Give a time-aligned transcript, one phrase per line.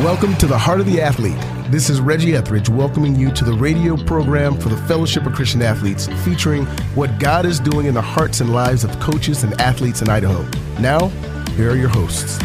[0.00, 1.38] Welcome to the Heart of the Athlete.
[1.70, 5.62] This is Reggie Etheridge welcoming you to the radio program for the Fellowship of Christian
[5.62, 10.02] Athletes, featuring what God is doing in the hearts and lives of coaches and athletes
[10.02, 10.46] in Idaho.
[10.80, 11.08] Now,
[11.56, 12.38] here are your hosts.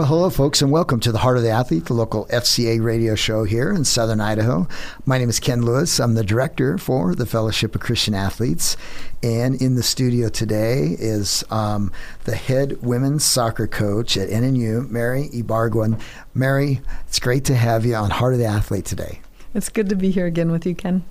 [0.00, 3.14] Well, hello, folks, and welcome to the Heart of the Athlete, the local FCA radio
[3.14, 4.66] show here in southern Idaho.
[5.04, 6.00] My name is Ken Lewis.
[6.00, 8.78] I'm the director for the Fellowship of Christian Athletes.
[9.22, 11.92] And in the studio today is um,
[12.24, 16.00] the head women's soccer coach at NNU, Mary Ybarguen.
[16.32, 19.20] Mary, it's great to have you on Heart of the Athlete today.
[19.52, 21.04] It's good to be here again with you, Ken.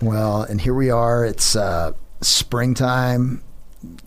[0.00, 1.26] Well, and here we are.
[1.26, 3.42] It's uh, springtime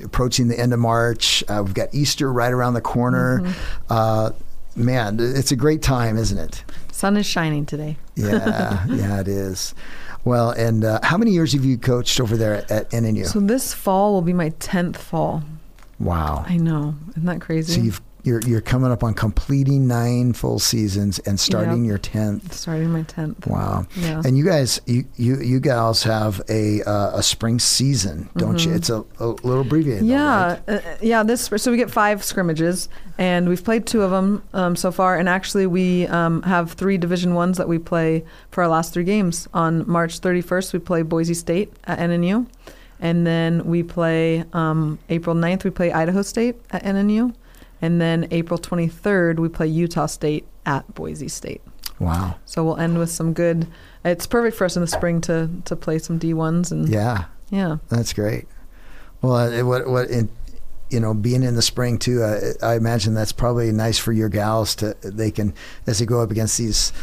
[0.04, 1.44] approaching the end of March.
[1.48, 3.42] Uh, we've got Easter right around the corner.
[3.42, 3.60] Mm-hmm.
[3.90, 4.32] Uh,
[4.76, 6.64] man, it's a great time, isn't it?
[6.92, 7.98] Sun is shining today.
[8.16, 9.74] yeah, yeah, it is.
[10.26, 13.26] Well, and uh, how many years have you coached over there at, at NNU?
[13.28, 15.44] So this fall will be my tenth fall.
[16.00, 17.74] Wow, I know, isn't that crazy?
[17.74, 21.90] So you've you're you're coming up on completing nine full seasons and starting yep.
[21.90, 22.54] your tenth.
[22.54, 23.48] Starting my tenth.
[23.48, 23.86] Wow.
[23.96, 24.22] Yeah.
[24.26, 28.70] And you guys, you you, you gals have a uh, a spring season, don't mm-hmm.
[28.72, 28.76] you?
[28.76, 30.06] It's a, a little abbreviated.
[30.06, 30.86] Yeah, though, right?
[30.86, 31.24] uh, yeah.
[31.24, 35.18] This so we get five scrimmages, and we've played two of them um, so far.
[35.18, 39.06] And actually, we um, have three Division ones that we play for our last three
[39.06, 39.48] games.
[39.54, 42.48] On March 31st, we play Boise State at NNU.
[43.00, 47.34] And then we play um, April 9th, we play Idaho State at NNU.
[47.82, 51.62] And then April 23rd, we play Utah State at Boise State.
[52.00, 52.36] Wow.
[52.46, 53.68] So we'll end with some good.
[54.06, 57.26] It's perfect for us in the spring to to play some D1s and Yeah.
[57.50, 57.78] Yeah.
[57.90, 58.48] That's great.
[59.22, 60.30] Well, uh, what what in,
[60.90, 64.30] you know, being in the spring too, uh, I imagine that's probably nice for your
[64.30, 65.54] gals to they can
[65.86, 66.94] as they go up against these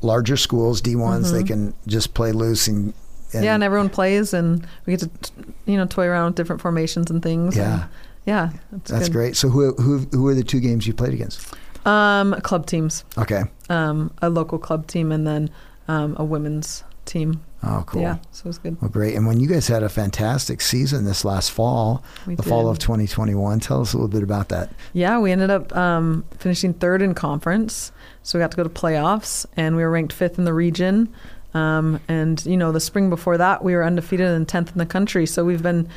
[0.00, 1.34] larger schools, D1s, mm-hmm.
[1.34, 2.92] they can just play loose and,
[3.32, 5.32] and, yeah, and everyone plays, and we get to
[5.66, 7.56] you know toy around with different formations and things.
[7.56, 7.90] Yeah, and,
[8.26, 9.36] yeah, that's, that's great.
[9.36, 11.54] So who who who are the two games you played against?
[11.86, 13.04] Um, club teams.
[13.16, 13.44] Okay.
[13.68, 15.50] Um, a local club team and then
[15.86, 17.42] um, a women's team.
[17.62, 18.02] Oh, cool.
[18.02, 18.80] Yeah, so it was good.
[18.80, 19.14] Well, great.
[19.14, 22.48] And when you guys had a fantastic season this last fall, we the did.
[22.48, 24.70] fall of 2021, tell us a little bit about that.
[24.92, 27.92] Yeah, we ended up um, finishing third in conference.
[28.22, 31.12] So we got to go to playoffs, and we were ranked fifth in the region.
[31.54, 34.86] Um, and, you know, the spring before that, we were undefeated and 10th in the
[34.86, 35.26] country.
[35.26, 35.88] So we've been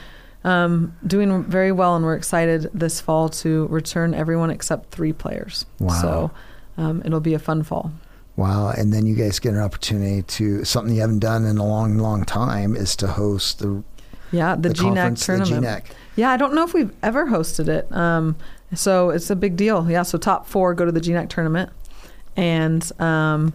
[0.43, 5.65] um, doing very well, and we're excited this fall to return everyone except three players.
[5.79, 6.01] Wow.
[6.01, 6.31] So
[6.77, 7.91] um, it'll be a fun fall.
[8.35, 8.69] Wow.
[8.69, 11.97] And then you guys get an opportunity to, something you haven't done in a long,
[11.97, 13.83] long time is to host the
[14.31, 15.61] yeah, the, the GNAC tournament.
[15.61, 15.83] The GNAC.
[16.15, 17.91] Yeah, I don't know if we've ever hosted it.
[17.91, 18.37] Um,
[18.73, 19.89] so it's a big deal.
[19.89, 21.71] Yeah, so top four go to the GNAC tournament.
[22.37, 23.53] And um,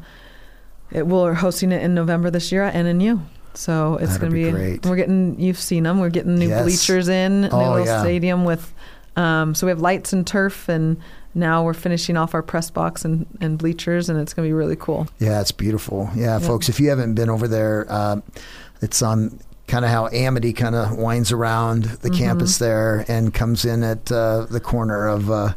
[0.90, 3.22] it, we're hosting it in November this year at NNU.
[3.54, 4.86] So it's going to be, be great.
[4.86, 6.00] We're getting you've seen them.
[6.00, 6.62] We're getting new yes.
[6.62, 8.00] bleachers in, oh, new little yeah.
[8.02, 8.72] stadium with.
[9.16, 11.00] Um, so we have lights and turf, and
[11.34, 14.52] now we're finishing off our press box and, and bleachers, and it's going to be
[14.52, 15.06] really cool.
[15.20, 16.10] Yeah, it's beautiful.
[16.16, 18.20] Yeah, folks, if you haven't been over there, uh,
[18.82, 22.18] it's on kind of how Amity kind of winds around the Mm-hmm.
[22.18, 25.54] campus there and comes in at uh, the corner of uh,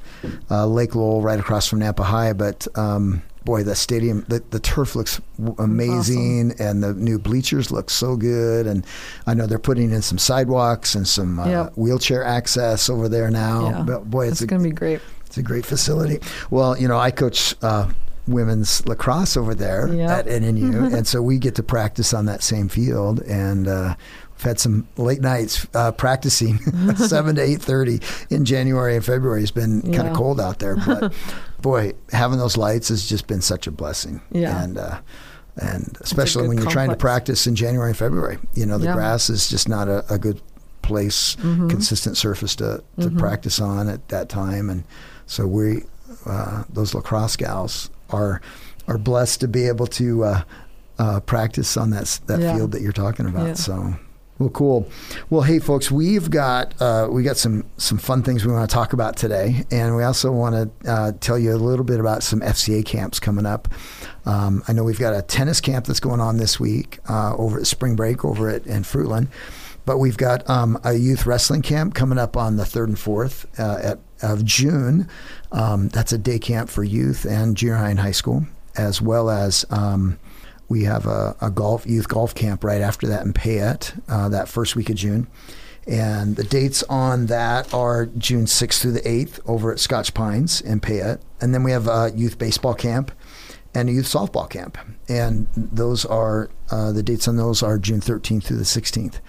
[0.49, 2.33] uh, Lake Lowell, right across from Nampa High.
[2.33, 5.21] But um, boy, the stadium, the, the turf looks
[5.57, 8.67] amazing, and the new bleachers look so good.
[8.67, 8.85] And
[9.25, 11.73] I know they're putting in some sidewalks and some uh, Yep.
[11.77, 13.69] wheelchair access over there now.
[13.69, 13.83] Yeah.
[13.83, 14.99] But boy, it's it's going to be great.
[15.25, 16.19] it's a great facility.
[16.51, 17.89] Well, you know, I coach uh,
[18.27, 20.09] women's lacrosse over there Yep.
[20.09, 23.21] at NNU, and so we get to practice on that same field.
[23.21, 23.95] And uh,
[24.35, 26.57] we've had some late nights uh, practicing,
[26.97, 29.41] seven to eight thirty in January and February.
[29.41, 31.13] It's been kind of cold out there, but
[31.61, 34.21] boy, having those lights has just been such a blessing.
[34.31, 34.63] Yeah.
[34.63, 34.77] and.
[34.77, 34.99] Uh,
[35.59, 38.93] and especially when you're trying to practice in January and February, you know the Yeah.
[38.93, 40.39] grass is just not a, a good
[40.83, 41.67] place, Mhm.
[41.67, 43.17] consistent surface to, to Mhm.
[43.17, 44.83] practice on at that time, and
[45.25, 45.85] so we,
[46.27, 48.39] uh, those lacrosse gals, are
[48.87, 50.41] are blessed to be able to uh,
[50.99, 52.55] uh, practice on that that Yeah.
[52.55, 53.47] field that you're talking about.
[53.47, 53.53] Yeah.
[53.55, 53.95] So.
[54.39, 54.87] Well, cool.
[55.31, 58.73] Well, hey, folks, we've got uh, we got some some fun things we want to
[58.73, 62.21] talk about today, and we also want to uh, tell you a little bit about
[62.21, 63.67] some FCA camps coming up.
[64.25, 67.59] Um, I know we've got a tennis camp that's going on this week uh, over
[67.59, 69.29] at spring break over at in Fruitland,
[69.85, 73.47] but we've got um, a youth wrestling camp coming up on the third and fourth
[73.59, 75.07] uh, at of June.
[75.51, 78.45] Um, that's a day camp for youth and junior high and high school,
[78.75, 80.19] as well as um,
[80.69, 84.47] we have a, a golf youth golf camp right after that in Payette uh, that
[84.47, 85.27] first week of June.
[85.87, 90.59] And the dates on that are June 6th through the 8th over at Scotch Pines
[90.59, 91.21] in Payette.
[91.39, 93.13] And then we have a youth baseball camp
[93.73, 94.77] and a youth softball camp.
[95.07, 99.21] And those are, uh, the dates on those are June 13th through the 16th.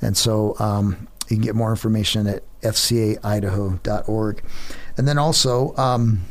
[0.00, 4.42] And so um, you can get more information at fcaidaho.org.
[4.96, 6.22] And then also, um,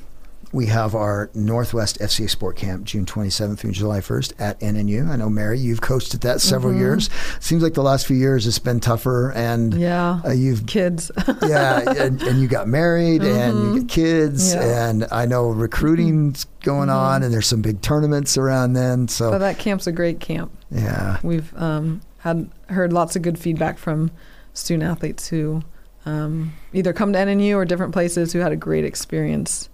[0.51, 5.07] we have our Northwest FCA Sport Camp, June 27th through July 1st at NNU.
[5.10, 6.80] I know, Mary, you've coached at that several Mhm.
[6.80, 7.10] years.
[7.40, 10.22] Seems like the last few years it's been tougher, and Yeah.
[10.25, 11.12] uh, you've Kids.
[11.48, 13.75] yeah, and, and you got married and you Mhm.
[13.81, 14.90] get kids, Yeah.
[14.90, 19.07] and I know recruiting's going on, and there's some big tournaments around then.
[19.07, 20.51] So but that camp's a great camp.
[20.72, 24.12] yeah, We've um, had heard lots of good feedback from
[24.54, 25.62] student athletes who
[26.06, 29.69] um, either come to NNU or different places who had a great experience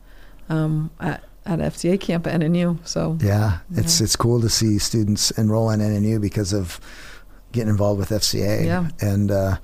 [0.49, 2.79] um, at at FCA camp at NNU.
[2.87, 4.03] So yeah, it's Yeah.
[4.05, 6.79] it's cool to see students enroll in NNU because of
[7.51, 8.65] getting involved with FCA.
[8.65, 8.87] Yeah.
[8.99, 9.57] and uh,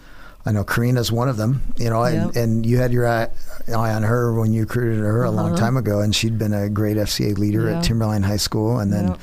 [0.45, 1.61] I know Karina's one of them.
[1.77, 2.41] You know, and, Yeah.
[2.41, 3.27] and you had your eye,
[3.67, 5.57] eye on her when you recruited her a long Uh-huh.
[5.57, 7.77] time ago, and she'd been a great FCA leader Yeah.
[7.77, 9.07] at Timberline High School, and then.
[9.09, 9.15] yeah.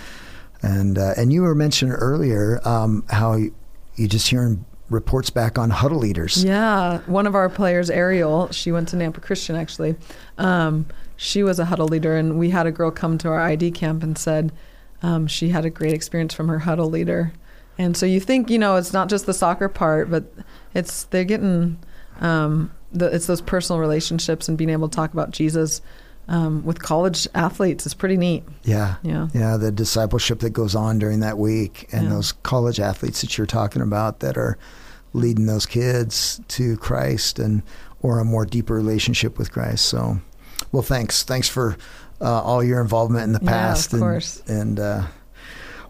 [0.61, 3.55] And uh, and you were mentioning earlier um, how you,
[3.95, 6.43] you just hearing reports back on huddle leaders.
[6.43, 9.95] Yeah, one of our players, Ariel, she went to Nampa Christian actually.
[10.37, 10.87] Um,
[11.19, 14.03] she was a huddle leader, and we had a girl come to our ID camp
[14.03, 14.53] and said
[15.03, 17.33] um, she had a great experience from her huddle leader.
[17.77, 20.25] And so you think, you know, it's not just the soccer part, but
[20.75, 21.79] it's they're getting
[22.21, 25.81] um, the, it's those personal relationships and being able to talk about Jesus
[26.29, 28.45] um, with college athletes is pretty neat.
[28.63, 28.97] Yeah.
[29.03, 29.29] Yeah.
[29.35, 32.11] Yeah, the discipleship that goes on during that week and Yeah.
[32.11, 34.57] those college athletes that you're talking about that are
[35.15, 37.63] leading those kids to Christ and
[38.03, 39.85] or a more deeper relationship with Christ.
[39.87, 40.21] So,
[40.73, 41.23] well, thanks.
[41.23, 41.77] Thanks for
[42.21, 43.93] uh, all your involvement in the Yeah, of past.
[43.93, 44.43] and, course.
[44.47, 45.03] And uh,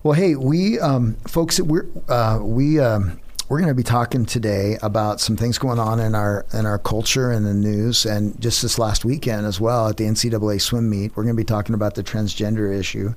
[0.02, 4.76] well, hey, we um, folks, we're uh, we um, we're going to be talking today
[4.82, 8.60] about some things going on in our in our culture and the news, and just
[8.62, 11.16] this last weekend as well at the NCAA swim meet.
[11.16, 13.14] We're going to be talking about the transgender issue,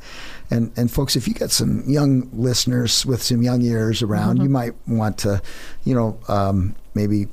[0.49, 4.43] and and folks, if you got some young listeners with some young ears around, Mm-hmm.
[4.43, 5.41] you might want to,
[5.83, 7.27] you know, um, maybe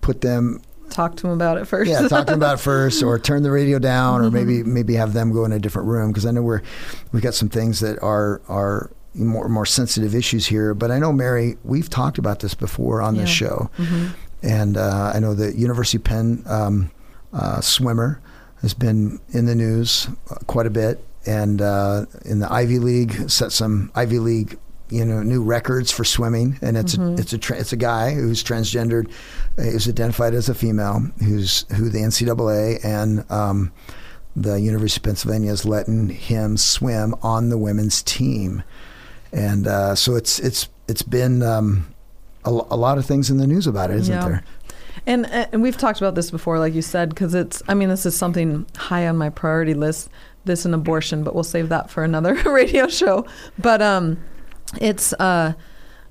[0.00, 0.62] put them
[0.94, 1.90] Talk to them about it first.
[1.90, 4.72] yeah, talk to them about it first, or turn the radio down, or maybe Mm-hmm.
[4.74, 6.62] maybe have them go in a different room because I know we're
[7.12, 10.72] we've got some things that are are more more sensitive issues here.
[10.72, 13.48] But I know Mary, we've talked about this before on this Yeah.
[13.48, 14.10] show, Mhm.
[14.42, 16.90] and uh, I know the University Penn um,
[17.32, 18.20] uh, swimmer
[18.62, 23.28] has been in the news uh, quite a bit, and uh, in the Ivy League
[23.28, 24.58] set some Ivy League
[24.94, 28.12] you know new records for swimming, and it's a, it's a tra- it's a guy
[28.14, 29.10] who's transgendered,
[29.58, 33.72] uh, is identified as a female, who's who the NCAA and um,
[34.36, 38.62] the University of Pennsylvania is letting him swim on the women's team,
[39.32, 41.86] and uh, so it's it's it's been um,
[42.44, 44.28] a, a lot of things in the news about it, isn't Yeah.
[44.28, 44.44] there?
[45.06, 47.62] And and we've talked about this before, like you said, because it's.
[47.68, 50.08] I mean, this is something high on my priority list.
[50.46, 53.26] This and abortion, but we'll save that for another radio show.
[53.58, 54.18] But um,
[54.80, 55.54] it's uh,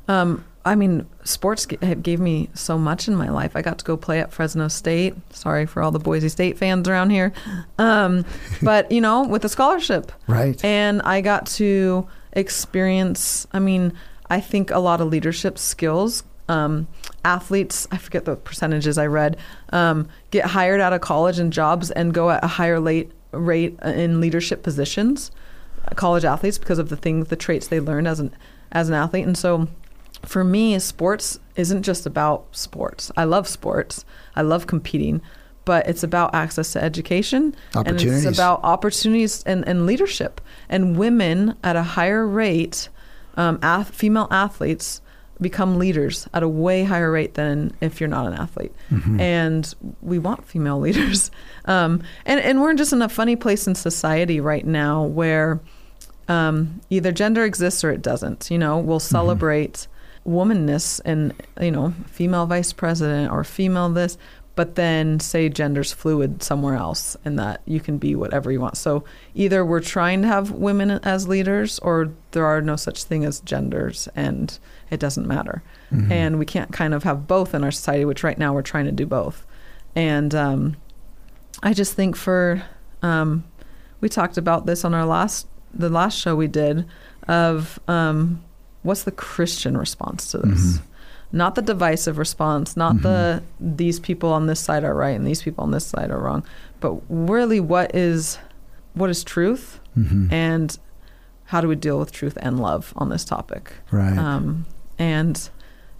[0.07, 3.55] um, I mean, sports g- gave me so much in my life.
[3.55, 5.13] I got to go play at Fresno State.
[5.31, 7.33] Sorry for all the Boise State fans around here,
[7.77, 8.23] um,
[8.61, 10.63] but you know, with a scholarship, Right.
[10.63, 13.93] and I got to experience, I mean,
[14.29, 16.23] I think a lot of leadership skills.
[16.49, 16.87] Um,
[17.23, 19.37] athletes, I forget the percentages I read,
[19.71, 23.79] um, get hired out of college and jobs and go at a higher late rate
[23.81, 25.31] in leadership positions.
[25.95, 28.35] College athletes because of the things, the traits they learned as an
[28.73, 29.67] as an athlete, and so
[30.25, 33.11] for me, sports isn't just about sports.
[33.17, 34.05] I love sports.
[34.35, 35.21] I love competing,
[35.65, 37.55] but it's about access to education
[37.89, 40.41] and it's about opportunities and, and leadership.
[40.69, 42.89] And women at a higher rate,
[43.35, 45.01] um, ath- female athletes
[45.41, 48.71] become leaders at a way higher rate than if you're not an athlete.
[49.19, 51.31] And we want female leaders.
[51.65, 55.59] Um, and, and we're just in a funny place in society right now where
[56.27, 58.49] um, either gender exists or it doesn't.
[58.49, 59.87] You know, we'll celebrate
[60.27, 64.17] womanness and, you know, female vice president or female this,
[64.55, 68.77] but then say gender's fluid somewhere else and that you can be whatever you want.
[68.77, 69.03] So
[69.33, 73.39] either we're trying to have women as leaders or there are no such thing as
[73.41, 74.57] genders and
[74.91, 75.63] it doesn't matter.
[76.11, 78.85] And we can't kind of have both in our society, which right now we're trying
[78.85, 79.45] to do both.
[79.95, 80.77] And um,
[81.61, 82.63] I just think for
[83.01, 83.43] um,
[84.01, 86.85] we talked about this on our last the last show we did
[87.27, 88.43] of um,
[88.83, 90.79] what's the Christian response to this,
[91.31, 95.41] not the divisive response, not the these people on this side are right and these
[95.41, 96.45] people on this side are wrong,
[96.79, 98.37] but really what is
[98.93, 100.33] what is truth Mm-hmm.
[100.33, 100.79] and
[101.45, 103.73] how do we deal with truth and love on this topic?
[103.91, 104.17] Right.
[104.17, 104.65] Um,
[104.97, 105.49] and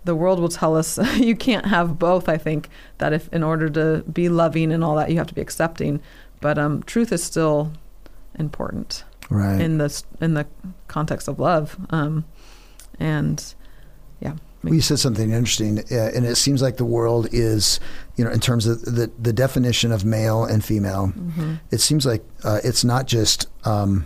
[0.03, 2.27] the world will tell us you can't have both.
[2.27, 5.35] I think that if in order to be loving and all that, you have to
[5.35, 6.01] be accepting.
[6.41, 7.71] But um, truth is still
[8.39, 9.59] important right.
[9.61, 10.45] in the in the
[10.87, 11.77] context of love.
[11.89, 12.25] Um,
[12.99, 13.53] and
[14.19, 17.79] yeah, Well, you said something interesting, uh, and it seems like the world is,
[18.15, 21.07] you know, in terms of the the definition of male and female.
[21.07, 21.55] Mm-hmm.
[21.71, 24.05] It seems like uh, it's not just, um,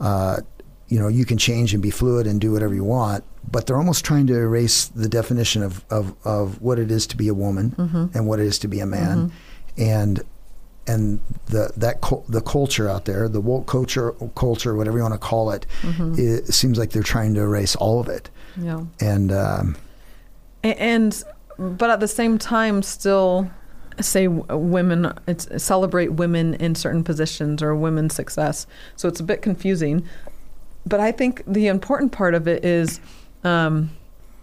[0.00, 0.40] uh,
[0.88, 3.76] you know, you can change and be fluid and do whatever you want, but they're
[3.76, 7.34] almost trying to erase the definition of of, of what it is to be a
[7.34, 8.06] woman Mm-hmm.
[8.16, 9.32] and what it is to be a man,
[9.76, 10.22] and
[10.88, 15.18] and the that the culture out there, the woke culture, culture, whatever you want to
[15.18, 16.14] call it, Mm-hmm.
[16.18, 18.30] it seems like they're trying to erase all of it.
[18.56, 18.84] Yeah.
[19.00, 19.76] And um,
[20.64, 21.22] and
[21.58, 23.50] but at the same time still
[24.00, 28.64] say women it's celebrate women in certain positions or women's success
[28.94, 30.04] so it's a bit confusing
[30.86, 33.00] but i think the important part of it is
[33.42, 33.90] um,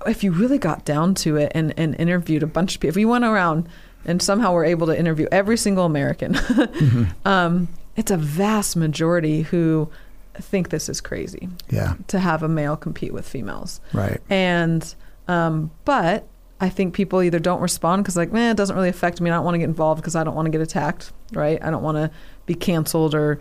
[0.06, 2.98] if you really got down to it and, and interviewed a bunch of people if
[3.00, 3.70] you went around
[4.06, 6.36] and somehow we're able to interview every single american
[7.26, 9.90] um, it's a vast majority who
[10.36, 14.20] think this is crazy yeah, to have a male compete with females right.
[14.30, 14.96] and
[15.28, 16.28] um, but
[16.60, 19.30] I think people either don't respond because like, man, it doesn't really affect me.
[19.30, 21.62] I don't want to get involved because I don't want to get attacked, right?
[21.62, 22.12] I don't want to
[22.46, 23.40] be canceled or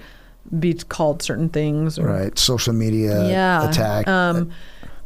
[0.59, 1.99] be called certain things.
[1.99, 2.37] Or, Right.
[2.39, 3.69] Social media Yeah.
[3.69, 4.09] attack.
[4.09, 4.51] Um,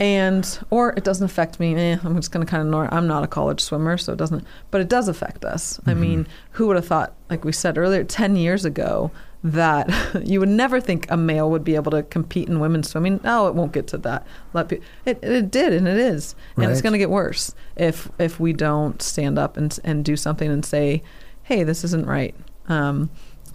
[0.01, 1.75] and or it doesn't affect me.
[1.75, 2.93] Eh, I'm just going to kind of ignore.
[2.93, 4.45] I'm not a college swimmer, so it doesn't.
[4.71, 5.81] But it does affect us.
[5.87, 7.15] I mean, who would have thought?
[7.29, 9.11] Like we said earlier, ten years ago,
[9.43, 9.89] that
[10.25, 13.21] you would never think a male would be able to compete in women's swimming.
[13.25, 14.27] No, it won't get to that.
[14.53, 18.09] Let pe- it it did, and it is, and it's going to get worse if
[18.19, 21.03] if we don't stand up and and do something and say,
[21.43, 22.35] hey, this isn't right.
[22.69, 23.11] Um,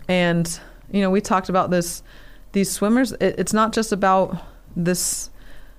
[0.07, 0.59] and
[0.91, 2.03] you know, we talked about this.
[2.51, 3.13] These swimmers.
[3.13, 4.37] It, it's not just about
[4.75, 5.29] this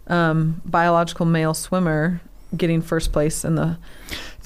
[0.06, 2.20] um, biological male swimmer
[2.56, 3.76] getting first place in the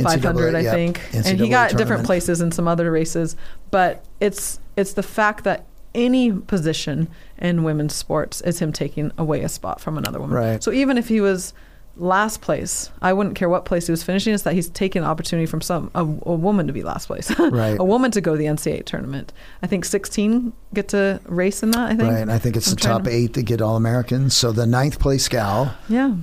[0.03, 0.75] 500, I yep.
[0.75, 3.37] think, and he NCAA got different places in some other races.
[3.71, 9.43] But it's it's the fact that any position in women's sports is him taking away
[9.43, 10.37] a spot from another woman.
[10.37, 10.63] Right.
[10.63, 11.53] So even if he was
[11.99, 14.33] last place, I wouldn't care what place he was finishing.
[14.33, 17.31] It's that he's taking an opportunity from some a, a woman to be last place,
[17.39, 17.77] Right.
[17.79, 19.33] a woman to go to the NCAA tournament.
[19.63, 21.81] I think 16 get to race in that.
[21.91, 22.11] I think.
[22.11, 22.19] Right.
[22.21, 24.37] And I think it's I'm the top to- eight that get All Americans.
[24.37, 26.15] So the ninth place gal Yeah.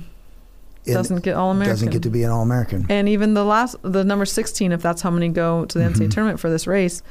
[0.86, 1.72] Doesn't get all American.
[1.72, 2.86] doesn't get to be an All American.
[2.88, 6.06] And even the last, the number 16, if that's how many go to the NCAA
[6.06, 6.10] Mhm.
[6.12, 7.02] tournament for this race,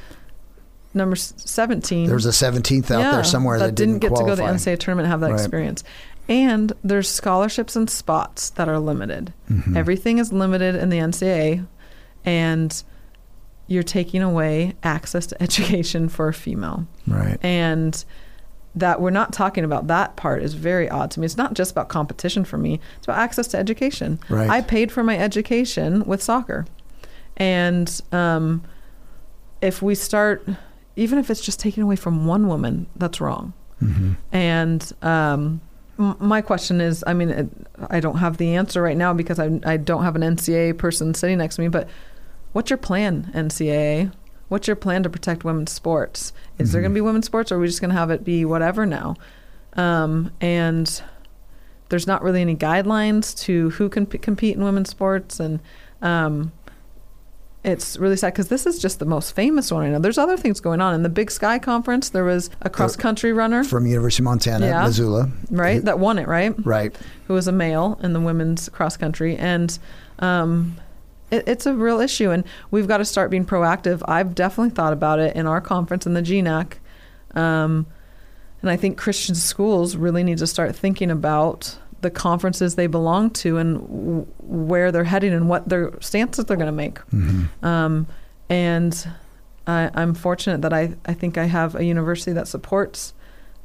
[0.94, 2.08] number s- 17.
[2.08, 4.30] There's a 17th out yeah, there somewhere that, didn't get qualify.
[4.30, 5.38] to go to the NCAA tournament and have that Right.
[5.40, 5.84] experience.
[6.28, 9.32] And there's scholarships and spots that are limited.
[9.50, 9.76] Mhm.
[9.76, 11.64] Everything is limited in the NCAA,
[12.24, 12.82] and
[13.68, 16.86] you're taking away access to education for a female.
[17.06, 17.38] Right.
[17.44, 18.04] And
[18.74, 21.24] that we're not talking about that part is very odd to me.
[21.24, 24.18] It's not just about competition for me, it's about access to education.
[24.28, 24.50] Right.
[24.50, 26.66] I paid for my education with soccer.
[27.38, 28.62] And um,
[29.62, 30.46] if we start,
[30.96, 33.52] even if it's just taken away from one woman, that's wrong.
[33.78, 35.60] hmm And um,
[35.98, 37.50] my question is I mean,
[37.88, 41.14] I don't have the answer right now because I, I don't have an NCAA person
[41.14, 41.88] sitting next to me, but
[42.52, 44.12] what's your plan, NCAA?
[44.48, 46.32] What's your plan to protect women's sports?
[46.58, 46.84] Is there Mhm.
[46.84, 48.86] going to be women's sports or are we just going to have it be whatever
[48.86, 49.16] now?
[49.74, 51.02] Um, and
[51.88, 55.40] there's not really any guidelines to who can p- compete in women's sports.
[55.40, 55.60] And
[56.02, 56.52] um,
[57.66, 59.98] it's really sad because this is just the most famous one I know.
[59.98, 60.94] There's other things going on.
[60.94, 64.66] In the Big Sky Conference, there was a cross country runner From University of Montana,
[64.66, 64.84] Yeah.
[64.84, 65.28] Missoula.
[65.50, 65.84] right?
[65.84, 66.54] That won it, right?
[66.64, 66.96] Right.
[67.26, 69.76] Who was a male in the women's cross country, and
[70.20, 70.76] um,
[71.32, 74.00] it, it's a real issue, and we've got to start being proactive.
[74.06, 76.74] I've definitely thought about it in our conference in the GNAC,
[77.34, 77.86] um,
[78.62, 83.30] and I think Christian schools really need to start thinking about the conferences they belong
[83.30, 86.98] to and w- where they're heading and what their stances they're going to make.
[87.10, 88.06] hmm Um,
[88.48, 89.08] and
[89.66, 93.12] I, I'm fortunate that I, I think I have a university that supports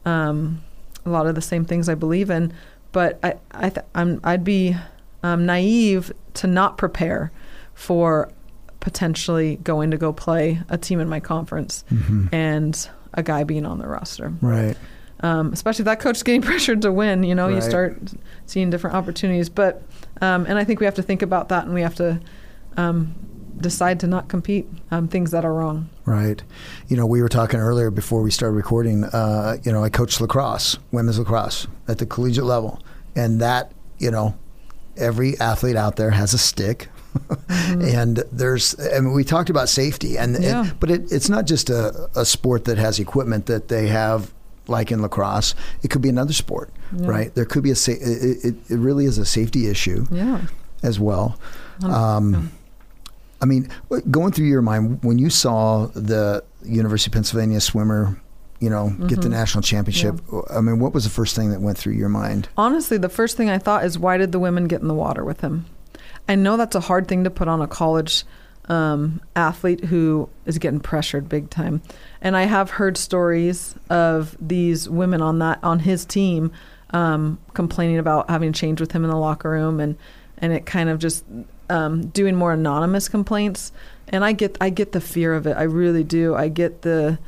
[0.06, 0.62] um,
[1.06, 2.54] a lot of the same things I believe in.
[2.92, 4.76] But I, I th- I'm, I'd be
[5.24, 7.32] um, naive to not prepare
[7.74, 8.32] for
[8.80, 13.66] potentially going to go play a team in my conference hmm and a guy being
[13.66, 14.34] on the roster.
[14.42, 14.76] Right.
[15.24, 18.00] Um, especially if that coach is getting pressured to win, you know, you start
[18.48, 19.50] seeing different opportunities.
[19.50, 19.84] But,
[20.20, 22.20] um, and I think we have to think about that and we have to
[22.78, 23.13] um,
[23.60, 25.90] decide to not compete um, things that are wrong.
[26.06, 26.42] Right.
[26.88, 29.04] You know, we were talking earlier before we started recording.
[29.06, 32.82] Uh, you know, I coached lacrosse, women's lacrosse at the collegiate level,
[33.16, 34.36] and that, you know,
[34.98, 36.90] every athlete out there has a stick.
[37.50, 41.70] and there's, I mean, we talked about safety, and, and- but it, it's not just
[41.70, 44.34] a, a sport that has equipment that they have,
[44.72, 45.54] like in lacrosse.
[45.84, 47.08] It could be another sport, Yeah.
[47.08, 47.36] right?
[47.36, 50.42] There could be a, sa- it, it, it really is a safety issue Yeah.
[50.82, 51.38] as well.
[51.84, 52.51] Um,
[53.42, 53.70] I mean,
[54.10, 58.20] going through your mind when you saw the University of Pennsylvania swimmer,
[58.60, 59.32] you know, get the Mhm.
[59.32, 60.20] national championship.
[60.51, 62.48] I mean, what was the first thing that went through your mind?
[62.56, 65.25] Honestly, the first thing I thought is why did the women get in the water
[65.25, 65.66] with him?
[66.30, 68.24] I know that's a hard thing to put on a college
[68.72, 71.82] um, athlete who is getting pressured big time.
[72.22, 76.51] And I have heard stories of these women on that on his team
[76.92, 79.98] um, complaining about having changed with him in the locker room and
[80.38, 81.25] and it kind of just
[81.70, 83.72] um, doing more anonymous complaints.
[84.08, 85.58] And I get I get the fear of it.
[85.58, 86.34] I really do.
[86.34, 87.20] I get the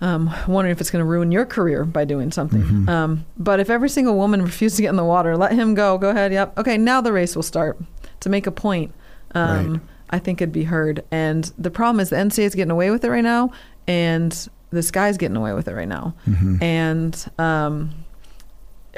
[0.00, 2.62] um, wondering if it's going to ruin your career by doing something.
[2.62, 2.88] Mhm.
[2.88, 5.98] Um, but if every single woman refuses to get in the water, let him go.
[5.98, 6.32] Go ahead.
[6.32, 6.58] Yep.
[6.58, 6.76] Okay.
[6.76, 7.78] Now the race will start.
[8.20, 8.92] To make a point,
[9.34, 9.80] um, Right.
[10.12, 11.02] I think it'd be heard.
[11.10, 13.50] And the problem is the NCAA is getting away with it right now,
[13.88, 16.14] and this guy's getting away with it right now.
[16.28, 16.62] Mhm.
[16.62, 17.90] And um,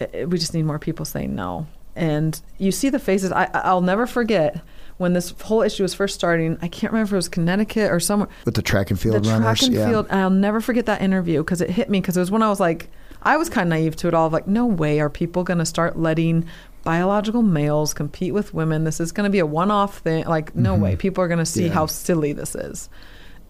[0.01, 1.67] i- i- we just need more people saying no.
[1.97, 3.31] And you see the faces.
[3.33, 4.61] I, I'll never forget
[4.97, 6.59] when this whole issue was first starting.
[6.61, 9.31] I can't remember if it was Connecticut or somewhere With the track and field the
[9.31, 9.59] runners.
[9.61, 9.89] track and yeah.
[9.89, 10.07] field.
[10.11, 12.59] I'll never forget that interview because it hit me because it was when I was
[12.61, 12.89] like,
[13.23, 14.27] I was kind of naive to it all.
[14.27, 16.47] Of like, no way are people going to start letting
[16.85, 18.85] biological males compete with women?
[18.85, 20.25] This is going to be a one-off thing.
[20.27, 20.81] Like, no Mhm.
[20.81, 20.97] way.
[20.97, 21.73] People are going to see Yeah.
[21.73, 22.89] how silly this is.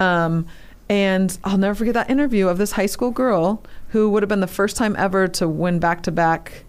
[0.01, 0.47] Um,
[0.89, 4.41] and I'll never forget that interview of this high school girl who would have been
[4.41, 6.65] the first time ever to win back-to-back.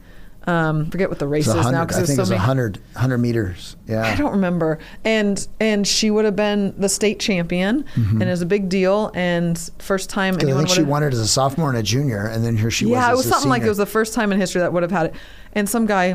[0.48, 2.38] Um, forget what the race is now because I think so it's many.
[2.38, 3.75] 100, 100 meters.
[3.88, 4.03] Yeah.
[4.03, 4.77] I don't remember.
[5.03, 8.12] And and she would have been the state champion, Mhm.
[8.12, 9.10] and it was a big deal.
[9.15, 11.81] And first time 'Cause I anyone think she won it as a sophomore and a
[11.81, 12.91] junior, and then here she was.
[12.91, 14.91] yeah, it was something like it was the first time in history that would have
[14.91, 15.15] had it.
[15.53, 16.13] And some guy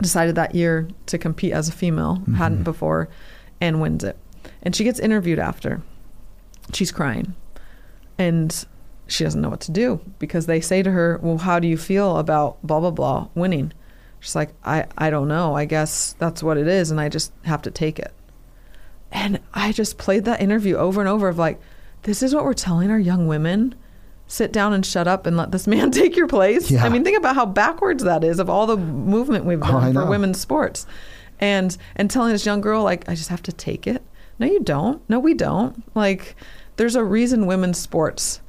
[0.00, 2.34] decided that year to compete as a female, Mhm.
[2.36, 3.08] hadn't before,
[3.60, 4.16] and wins it.
[4.62, 5.80] And she gets interviewed after.
[6.72, 7.34] She's crying,
[8.18, 8.64] and
[9.06, 11.76] she doesn't know what to do because they say to her, "Well, how do you
[11.76, 13.72] feel about blah blah blah winning?"
[14.20, 15.54] She's like, "I I don't know.
[15.54, 18.12] I guess that's what it is, and I just have to take it."
[19.10, 21.58] And I just played that interview over and over of like,
[22.02, 23.74] this is what we're telling our young women.
[24.28, 26.70] Sit down and shut up and let this man take your place.
[26.70, 26.84] Yeah.
[26.84, 29.94] I mean, think about how backwards that is of all the movement we've Oh, done
[29.94, 30.10] for know.
[30.10, 30.86] women's sports.
[31.40, 34.02] And and telling this young girl like I just have to take it.
[34.38, 35.00] No, you don't.
[35.08, 35.82] No, we don't.
[35.96, 36.36] Like
[36.76, 38.40] there's a reason women's sports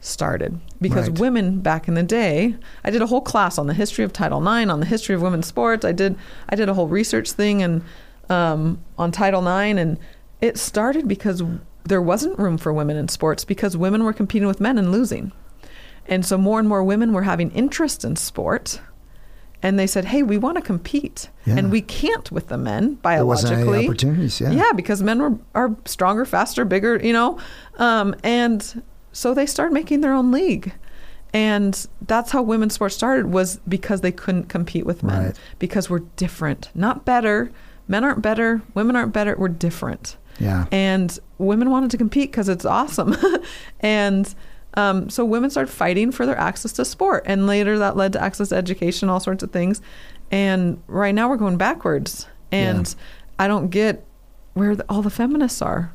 [0.00, 1.18] started because Right.
[1.18, 4.38] women back in the day i did a whole class on the history of title
[4.46, 6.14] ix on the history of women's sports i did
[6.48, 7.82] i did a whole research thing and
[8.30, 9.98] um, on title ix and
[10.40, 11.42] it started because
[11.88, 15.32] there wasn't room for women in sports because women were competing with men and losing
[16.06, 18.80] and so more and more women were having interest in sport
[19.62, 21.56] and they said hey we want to compete Yeah.
[21.58, 24.40] and we can't with the men biologically any opportunities.
[24.40, 24.50] Yeah.
[24.52, 27.38] yeah, because men were are stronger, faster, bigger, you know,
[27.78, 30.72] um, and so they started making their own league,
[31.32, 33.32] and that's how women's sports started.
[33.32, 35.36] Was because they couldn't compete with men Right.
[35.58, 37.50] because we're different, not better.
[37.88, 38.60] Men aren't better.
[38.74, 39.34] Women aren't better.
[39.36, 40.66] We're different, Yeah.
[40.72, 43.16] and women wanted to compete because it's awesome,
[43.80, 44.32] and.
[44.74, 48.22] Um, so women started fighting for their access to sport, and later that led to
[48.22, 49.80] access to education, all sorts of things.
[50.30, 52.94] And right now we're going backwards, and
[53.40, 54.04] I don't get
[54.52, 55.92] where the, all the feminists are.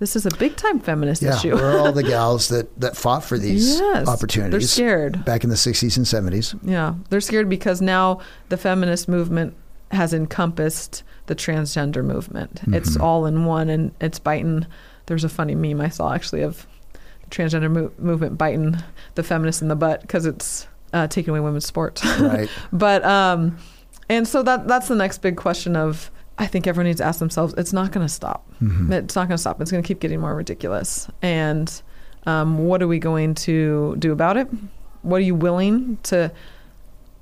[0.00, 1.36] This is a big time feminist Yeah.
[1.36, 1.54] issue.
[1.54, 4.50] Where are all the gals that, that fought for these Yes, opportunities?
[4.52, 5.24] They're scared.
[5.24, 6.58] Back in the 60s and 70s.
[6.62, 9.54] Yeah, they're scared because now the feminist movement
[9.92, 12.60] has encompassed the transgender movement.
[12.68, 13.00] It's Mhm.
[13.02, 14.66] all in one, and it's biting.
[15.06, 18.76] There's a funny meme I saw actually of the transgender mo- movement biting
[19.14, 22.04] the feminists in the butt because it's uh, taking away women's sports.
[22.20, 22.48] Right.
[22.72, 23.58] but um,
[24.08, 27.18] and so that that's the next big question of I think everyone needs to ask
[27.18, 27.54] themselves.
[27.56, 28.46] It's not going to stop.
[28.62, 28.92] Mhm.
[28.92, 29.60] It's not going to stop.
[29.60, 31.08] It's going to keep getting more ridiculous.
[31.22, 31.70] And
[32.26, 34.48] um, what are we going to do about it?
[35.02, 36.30] What are you willing to?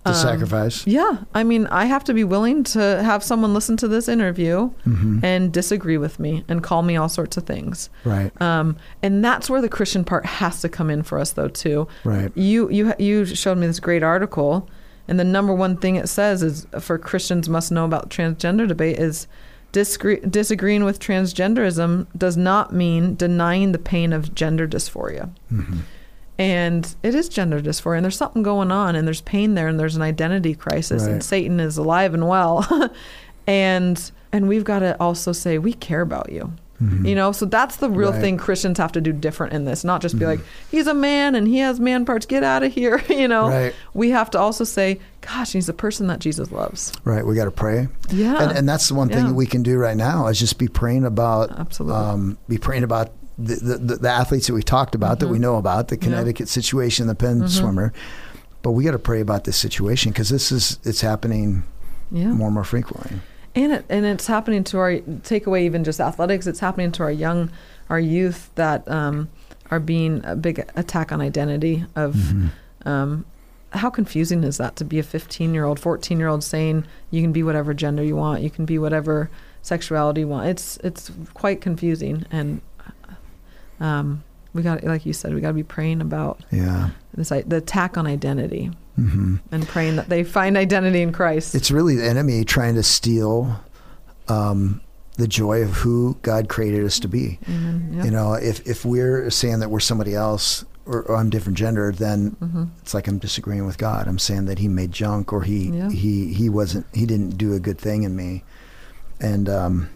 [0.04, 0.86] The um, sacrifice.
[0.86, 4.68] Yeah, I mean, I have to be willing to have someone listen to this interview
[4.84, 7.88] hmm and disagree with me and call me all sorts of things.
[8.04, 8.30] Right.
[8.40, 11.88] Um, and that's where the Christian part has to come in for us, though, too.
[12.04, 12.30] Right.
[12.36, 14.68] You you you showed me this great article,
[15.08, 18.98] and the number one thing it says is for Christians must know about transgender debate
[18.98, 19.26] is
[19.72, 25.30] disagree, disagreeing with transgenderism does not mean denying the pain of gender dysphoria.
[25.48, 25.80] hmm
[26.38, 29.78] And it is gender dysphoria, and there's something going on, and there's pain there, and
[29.78, 31.12] there's an identity crisis, Right.
[31.12, 32.90] and Satan is alive and well,
[33.46, 36.52] and and we've got to also say we care about you.
[36.82, 37.06] Mhm.
[37.06, 38.20] You know, so that's the real Right.
[38.20, 40.28] thing Christians have to do different in this, not just be Mhm.
[40.28, 40.40] like,
[40.72, 43.00] he's a man and he has man parts, get out of here.
[43.08, 43.72] you know, Right.
[43.94, 46.92] we have to also say, gosh, he's a person that Jesus loves.
[47.04, 47.24] Right.
[47.24, 47.86] We got to pray.
[48.10, 48.42] Yeah.
[48.42, 49.32] And, and that's the one thing Yeah.
[49.32, 51.96] we can do right now is just be praying about, Absolutely.
[51.96, 55.42] um, be praying about the, the, the, athletes that we talked about, that we Mhm.
[55.42, 56.02] know about, the Yeah.
[56.02, 57.48] Connecticut situation, the Penn Mhm.
[57.48, 57.92] swimmer.
[58.62, 61.64] But we got to pray about this situation because this is, it's happening
[62.10, 62.28] yeah.
[62.28, 63.18] more and more frequently.
[63.56, 66.46] And it, and it's happening to our take away even just athletics.
[66.46, 67.50] It's happening to our young,
[67.90, 69.28] our youth that um,
[69.70, 72.50] are being a big attack on identity of Mhm.
[72.88, 73.24] um,
[73.70, 77.20] how confusing is that to be a 15 year old, 14 year old saying you
[77.22, 79.28] can be whatever gender you want, you can be whatever
[79.62, 80.46] sexuality you want.
[80.48, 82.60] It's it's quite confusing, and
[83.80, 86.90] um, we got like you said, we got to be praying about Yeah.
[87.14, 91.54] this the attack on identity hmm and praying that they find identity in Christ.
[91.56, 93.58] It's really the enemy trying to steal
[94.28, 94.80] um,
[95.16, 97.38] the joy of who God created us to be.
[97.48, 97.90] Amen.
[97.92, 98.04] Yeah.
[98.04, 101.90] You know, if if we're saying that we're somebody else or, or I'm different gender,
[101.92, 104.06] then hmm it's like I'm disagreeing with God.
[104.06, 105.90] I'm saying that He made junk or He Yeah.
[105.90, 108.44] He He wasn't He didn't do a good thing in me,
[109.20, 109.88] and um,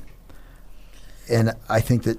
[1.30, 2.18] and I think that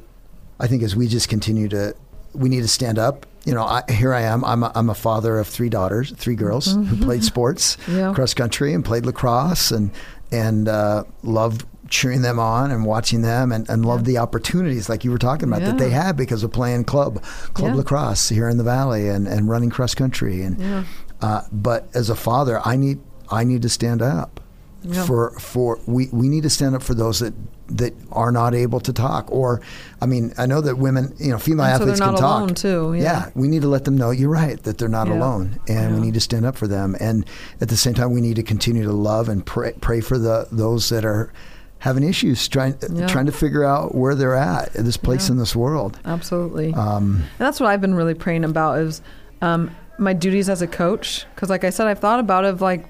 [0.59, 1.95] I think as we just continue to
[2.33, 3.25] we need to stand up.
[3.45, 4.43] You know, I, here I am.
[4.45, 8.13] I'm a, I'm a father of three daughters, three girls who played sports, Yeah.
[8.13, 9.89] cross country, and played lacrosse, and
[10.31, 14.13] and uh, loved cheering them on and watching them, and, and loved Yeah.
[14.13, 16.03] the opportunities like you were talking about that they Yeah.
[16.03, 17.23] had because of playing club
[17.55, 17.77] club Yeah.
[17.77, 20.83] lacrosse here in the valley and, and running cross country and Yeah.
[21.21, 22.99] uh, but as a father, I need
[23.31, 24.39] I need to stand up
[24.81, 25.05] Yeah.
[25.05, 27.33] for for we, we need to stand up for those that
[27.67, 29.31] that are not able to talk.
[29.31, 29.61] Or,
[30.01, 32.47] I mean, I know that women, you know, female And so they're athletes not can
[32.47, 32.55] talk.
[32.55, 33.29] too, yeah.
[33.35, 35.19] we need to let them know you're right that they're not Yeah.
[35.19, 36.95] alone, and we need to stand up for them.
[36.99, 37.25] And
[37.61, 40.47] at the same time, we need to continue to love and pray, pray for the
[40.51, 41.31] those that are
[41.79, 43.05] having issues, trying Yeah.
[43.05, 45.33] trying to figure out where they're at this place Yeah.
[45.33, 45.99] in this world.
[46.05, 46.73] Absolutely.
[46.73, 49.01] Um, And that's what I've been really praying about is
[49.43, 51.25] um, my duties as a coach.
[51.35, 52.85] Because, like I said, I've thought about of like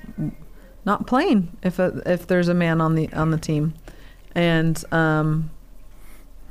[0.85, 3.73] not playing if a, if there's a man on the on the team,
[4.35, 5.49] and um,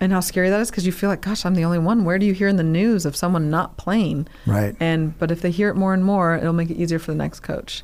[0.01, 2.05] and how scary that is because you feel like, gosh, I'm the only one.
[2.05, 4.29] Where do you hear in the news of someone not playing?
[4.47, 4.77] right.
[4.81, 7.19] And but if they hear it more and more, it'll make it easier for the
[7.19, 7.83] next coach.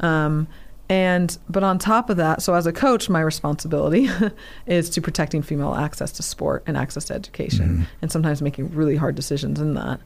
[0.00, 0.46] Um,
[0.88, 4.08] and but on top of that, so as a coach, my responsibility
[4.66, 7.86] is to protecting female access to sport and access to education, Mhm.
[8.02, 9.98] and sometimes making really hard decisions in that.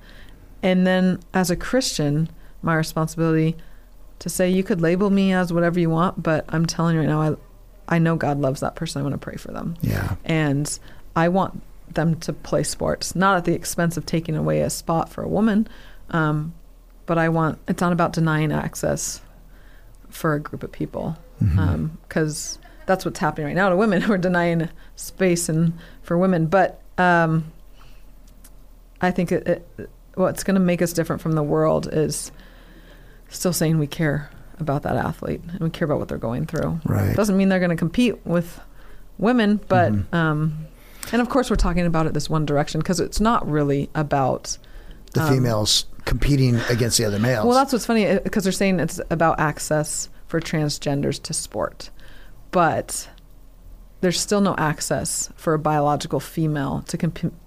[0.62, 2.30] And then as a Christian,
[2.62, 3.56] my responsibility
[4.20, 7.08] to say you could label me as whatever you want, but I'm telling you right
[7.08, 7.36] now, I
[7.96, 9.00] I know God loves that person.
[9.00, 10.14] I want to pray for them Yeah.
[10.24, 10.78] and
[11.16, 11.60] I want
[11.92, 15.28] them to play sports, not at the expense of taking away a spot for a
[15.28, 15.66] woman,
[16.10, 16.54] um,
[17.06, 19.20] but I want it's not about denying access
[20.08, 21.16] for a group of people
[22.06, 24.04] because that's what's happening right now to women.
[24.08, 27.50] We're denying space and for women, but um,
[29.00, 29.46] I think it,
[29.78, 32.30] it, what's going to make us different from the world is
[33.30, 36.80] still saying we care about that athlete and we care about what they're going through.
[36.84, 37.16] Right.
[37.16, 38.60] Doesn't mean they're going to compete with
[39.18, 40.14] women, but Mhm.
[40.14, 40.66] um,
[41.12, 44.58] and of course we're talking about it this one direction because it's not really about.
[45.14, 47.44] the um, females competing against the other males.
[47.46, 51.90] Well, that's what's funny because they're saying it's about access for transgenders to sport,
[52.52, 53.08] but
[54.02, 56.96] there's still no access for a biological female to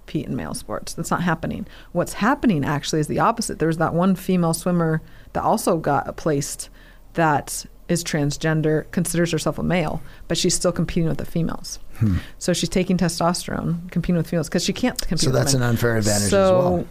[0.04, 0.92] compete in male sports.
[0.94, 1.66] That's not happening.
[1.92, 3.58] What's happening actually is the opposite.
[3.58, 5.00] There was that one female swimmer
[5.32, 6.68] that also got placed
[7.14, 11.78] that is transgender, considers herself a male, but she's still competing with the females.
[11.98, 12.16] Hmm.
[12.38, 15.20] So she's taking testosterone, competing with females because she can't compete.
[15.24, 16.86] So that's an unfair advantage so as well.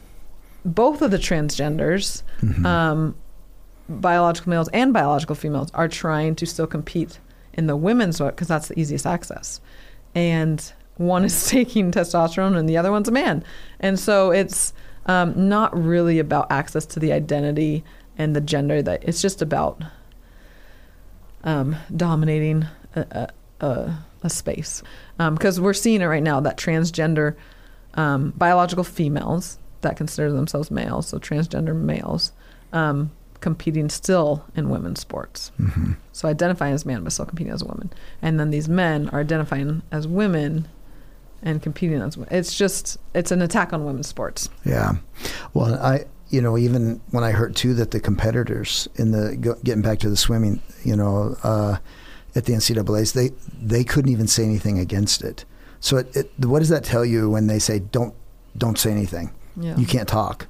[0.66, 2.66] both of the transgenders, Mhm.
[2.66, 3.16] um,
[3.90, 7.20] biological males and biological females, are trying to still compete
[7.54, 9.60] in the women's because that's the easiest access.
[10.16, 13.44] And one is taking testosterone and the other one's a man.
[13.80, 14.74] And so it's
[15.06, 17.84] um, not really about access to the identity
[18.18, 18.82] and the gender.
[18.82, 19.82] That it's just about
[21.44, 23.30] um, dominating a,
[23.60, 24.84] a, a, space.
[25.18, 27.36] Because we're seeing it right now that transgender
[27.96, 32.32] um, biological females that consider themselves males, so transgender males,
[32.72, 35.52] um, competing still in women's sports.
[35.60, 35.98] Mhm.
[36.14, 37.92] So identifying as man, but still competing as a woman.
[38.22, 40.68] And then these men are identifying as women
[41.44, 42.28] and competing women.
[42.32, 44.50] It's just, it's an attack on women's sports.
[44.66, 44.94] Yeah.
[45.54, 49.56] Well, I, you know, even when I heard too that the competitors in the go,
[49.64, 51.78] getting back to the swimming, you know, uh,
[52.36, 53.30] at the NCAA's, they
[53.62, 55.46] they couldn't even say anything against it.
[55.80, 58.16] So, it, it, what does that tell you when they say don't
[58.58, 59.32] don't say anything?
[59.56, 59.78] Yeah.
[59.78, 60.48] You can't talk.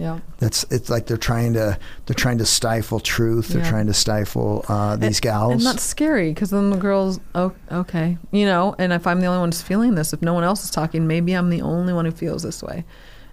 [0.00, 0.20] Yeah.
[0.38, 3.48] That's it's like they're trying to they're trying to stifle truth.
[3.48, 3.68] They're Yeah.
[3.70, 5.52] trying to stifle uh, these And- gals.
[5.52, 9.26] And that's scary because then the girls, oh, okay, you know, and if I'm the
[9.26, 11.92] only one who's feeling this, if no one else is talking, maybe I'm the only
[11.92, 12.84] one who feels this way.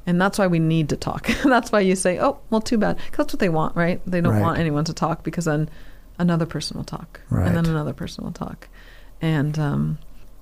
[0.05, 1.27] And that's why we need to talk.
[1.45, 2.97] that's why you say, oh, well, too bad.
[2.97, 4.01] 'Cause that's what they want, right?
[4.05, 4.41] They don't Right.
[4.41, 5.69] want anyone to talk because then
[6.19, 7.21] another person will talk.
[7.29, 8.67] And then another person will talk.
[9.21, 9.97] And um,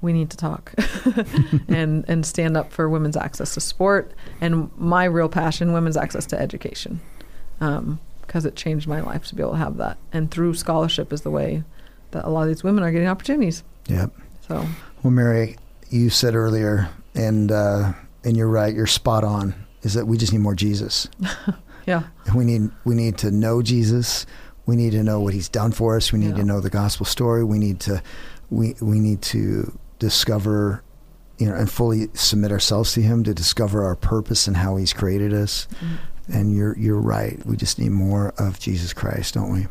[0.06, 0.74] we need to talk
[1.68, 6.26] and, and stand up for women's access to sport and my real passion, women's access
[6.28, 7.02] to education.
[7.60, 9.98] Because it changed my life to be able to have that.
[10.14, 11.64] And through scholarship is the way
[12.12, 13.64] that a lot of these women are getting opportunities.
[13.88, 14.12] yep.
[14.48, 14.66] So,
[15.04, 15.58] Well, Mary,
[15.90, 18.74] you said earlier, and uh, and you're right.
[18.74, 19.54] You're spot on.
[19.84, 21.08] Is that we just need more Jesus.
[21.88, 22.02] Yeah.
[22.36, 24.26] We need we need to know Jesus.
[24.66, 26.12] We need to know what He's done for us.
[26.12, 26.38] We need Yeah.
[26.38, 27.44] to know the gospel story.
[27.44, 28.02] We need to
[28.50, 29.72] we we need to
[30.06, 30.84] discover,
[31.38, 34.94] you know, and fully submit ourselves to Him to discover our purpose and how He's
[34.94, 35.68] created us.
[35.76, 35.96] Mm-hmm.
[36.34, 37.44] And you're you're right.
[37.46, 39.68] We just need more of Jesus Christ, don't we?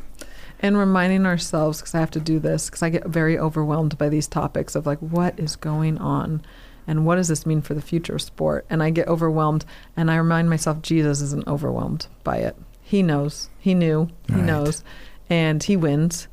[0.60, 4.08] and reminding ourselves because I have to do this because I get very overwhelmed by
[4.08, 6.42] these topics of like what is going on
[6.86, 10.10] and what does this mean for the future of sport and I get overwhelmed and
[10.10, 12.56] I remind myself Jesus isn't overwhelmed by it.
[12.80, 13.50] He knows.
[13.58, 14.08] He knew.
[14.28, 14.44] He Right.
[14.44, 14.84] knows.
[15.28, 16.28] And he wins.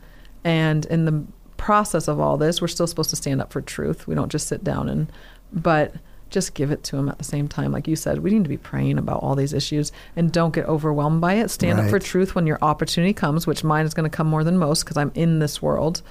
[0.46, 1.24] And in the
[1.62, 4.08] process of all this, we're still supposed to stand up for truth.
[4.08, 5.12] We don't just sit down and
[5.54, 5.94] but
[6.30, 7.72] just give it to him at the same time.
[7.74, 10.66] Like you said, we need to be praying about all these issues and don't get
[10.66, 11.50] overwhelmed by it.
[11.52, 14.44] Stand up for truth when your opportunity comes, which mine is going to come more
[14.46, 16.02] than most because I'm in this world,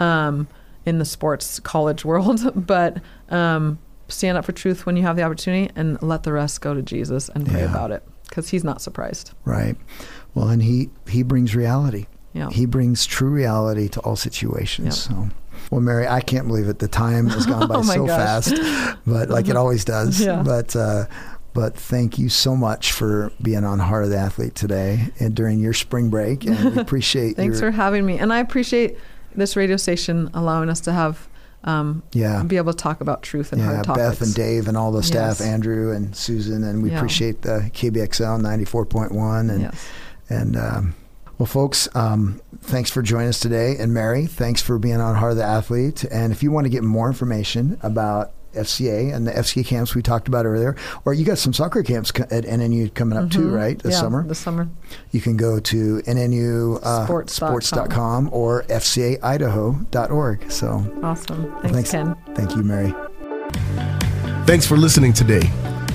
[0.00, 0.48] um,
[0.86, 2.40] in the sports college world.
[2.66, 2.96] but
[3.28, 6.72] um, stand up for truth when you have the opportunity and let the rest go
[6.72, 7.70] to Jesus and pray Yeah.
[7.70, 9.32] about it because he's not surprised.
[9.44, 9.76] Right.
[10.34, 12.06] Well, and he he brings reality.
[12.38, 12.50] Yeah.
[12.50, 15.08] He brings true reality to all situations.
[15.08, 15.16] Yep.
[15.16, 15.28] So,
[15.70, 16.78] well, Mary, I can't believe it.
[16.78, 18.46] The time has gone by Oh so gosh.
[18.48, 20.20] fast, but like it always does.
[20.24, 20.42] Yeah.
[20.42, 21.06] But uh,
[21.54, 25.58] but thank you so much for being on Heart of the Athlete today and during
[25.58, 28.18] your spring break, and we appreciate Thanks your for having me.
[28.18, 28.96] And I appreciate
[29.34, 31.28] this radio station allowing us to have,
[31.64, 32.42] um, yeah.
[32.44, 34.18] be able to talk about truth and Yeah, hard topics.
[34.18, 35.42] Beth and Dave and all the staff, Yes.
[35.42, 36.96] Andrew and Susan, and we Yeah.
[36.98, 39.88] appreciate the KBXL 94.1 and Yes.
[40.30, 40.94] And um,
[41.38, 43.76] well, folks, um, thanks for joining us today.
[43.78, 46.04] And Mary, thanks for being on Heart of the Athlete.
[46.04, 50.02] And if you want to get more information about FCA and the FCA camps we
[50.02, 50.74] talked about earlier,
[51.04, 53.54] or you got some soccer camps at NNU coming up too, Mhm.
[53.54, 53.78] right?
[53.80, 54.26] This yeah, summer.
[54.26, 54.66] This summer.
[55.12, 57.50] You can go to NNU uh, Sports dot
[57.90, 58.26] com.
[58.26, 60.50] sports.com or FCAidaho.org.
[60.50, 61.52] So Awesome.
[61.62, 61.90] Thanks, thanks.
[61.92, 62.16] Ken.
[62.34, 62.92] thank you, Mary.
[64.46, 65.42] Thanks for listening today.